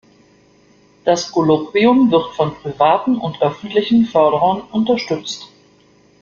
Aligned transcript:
Das 1.05 1.31
Kolloquium 1.31 2.09
wird 2.09 2.33
von 2.33 2.55
privaten 2.55 3.17
und 3.19 3.39
öffentlichen 3.39 4.05
Förderern 4.07 4.61
unterstützt. 4.71 5.49